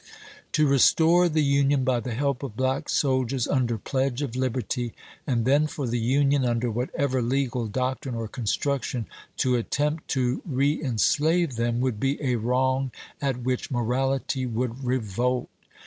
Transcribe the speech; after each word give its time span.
To 0.53 0.65
restore 0.65 1.29
the 1.29 1.43
Union 1.43 1.83
by 1.83 1.99
the 1.99 2.15
help 2.15 2.41
of 2.41 2.57
black 2.57 2.89
soldiers 2.89 3.47
under 3.47 3.77
pledge 3.77 4.23
of 4.23 4.35
liberty, 4.35 4.93
and 5.27 5.45
then 5.45 5.67
for 5.67 5.85
the 5.85 5.99
Union, 5.99 6.43
under 6.43 6.71
whatever 6.71 7.21
legal 7.21 7.67
doctrine 7.67 8.15
or 8.15 8.27
construction, 8.27 9.05
to 9.37 9.55
attempt 9.55 10.07
to 10.17 10.41
reen 10.49 10.99
slave 10.99 11.55
them, 11.55 11.81
would 11.81 11.99
be 11.99 12.19
a 12.19 12.33
wrong 12.37 12.89
at 13.21 13.43
which 13.43 13.69
morality 13.69 14.47
would 14.47 14.83
revolt. 14.83 15.49